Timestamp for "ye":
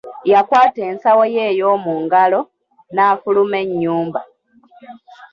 1.35-1.43